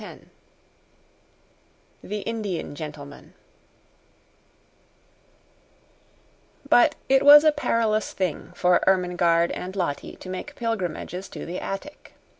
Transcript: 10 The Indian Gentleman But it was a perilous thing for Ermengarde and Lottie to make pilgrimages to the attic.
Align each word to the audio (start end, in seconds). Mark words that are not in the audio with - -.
10 0.01 0.31
The 2.01 2.21
Indian 2.21 2.73
Gentleman 2.73 3.35
But 6.67 6.95
it 7.07 7.23
was 7.23 7.43
a 7.43 7.51
perilous 7.51 8.11
thing 8.11 8.51
for 8.55 8.83
Ermengarde 8.87 9.51
and 9.53 9.75
Lottie 9.75 10.15
to 10.15 10.27
make 10.27 10.55
pilgrimages 10.55 11.29
to 11.29 11.45
the 11.45 11.59
attic. 11.59 12.15